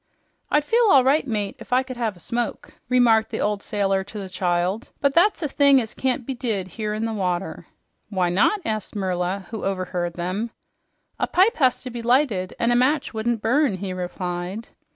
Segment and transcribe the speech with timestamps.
[0.49, 4.03] "I'd feel all right, mate, if I could have a smoke," remarked the old sailor
[4.05, 7.67] to the child, "but that's a thing as can't be did here in the water."
[8.09, 10.49] "Why not?" asked Merla, who overheard him.
[11.19, 14.69] "A pipe has to be lighted, an' a match wouldn't burn," he replied.